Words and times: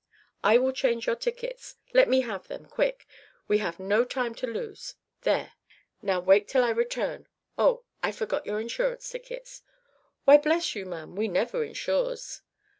I 0.43 0.57
will 0.57 0.71
change 0.71 1.05
your 1.05 1.15
tickets; 1.15 1.75
let 1.93 2.09
me 2.09 2.21
have 2.21 2.47
them, 2.47 2.65
quick; 2.65 3.05
we 3.47 3.59
have 3.59 3.79
no 3.79 4.03
time 4.03 4.33
to 4.33 4.47
lose 4.47 4.95
there 5.21 5.53
now, 6.01 6.19
wait 6.19 6.47
till 6.47 6.63
I 6.63 6.71
return. 6.71 7.27
Oh! 7.55 7.83
I 8.01 8.11
forgot 8.11 8.43
your 8.47 8.59
insurance 8.59 9.07
tickets." 9.11 9.61
"W'y, 10.27 10.41
bless 10.41 10.73
you, 10.73 10.87
ma'am, 10.87 11.15
we 11.15 11.27
never 11.27 11.63
insures." 11.63 12.41